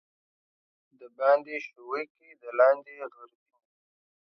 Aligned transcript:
دباندي 0.99 1.57
ښويکى، 1.67 2.29
د 2.41 2.43
لاندي 2.57 2.95
غربينى. 3.13 3.65